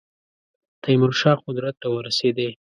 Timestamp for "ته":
1.81-1.87